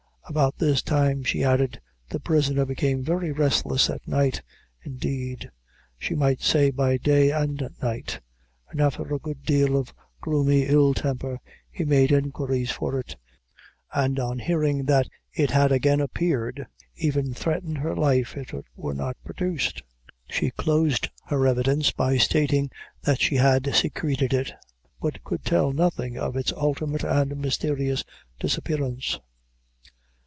[0.29, 4.41] About this time," she added, "the prisoner became very restless at night,
[4.81, 5.51] indeed,
[5.97, 8.21] she might say by day and night,
[8.69, 11.37] and after a good deal of gloomy ill temper,
[11.69, 13.17] he made inquiries for it,
[13.91, 16.65] and on hearing that it had again appeared,
[16.95, 19.83] even threatened her life if it were not produced."
[20.29, 22.71] She closed her evidence by stating
[23.01, 24.53] that she had secreted it,
[25.01, 28.05] but could tell nothing of its ultimate and mysterious
[28.39, 29.19] disappearance.